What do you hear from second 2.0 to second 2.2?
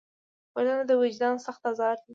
دی